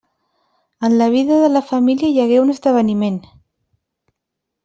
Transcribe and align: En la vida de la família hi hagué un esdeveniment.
En 0.87 0.95
la 1.01 1.09
vida 1.15 1.37
de 1.43 1.51
la 1.57 1.61
família 1.67 2.09
hi 2.09 2.17
hagué 2.23 2.41
un 2.45 2.53
esdeveniment. 2.55 3.23